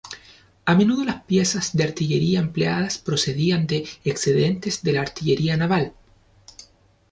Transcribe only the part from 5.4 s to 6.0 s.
naval.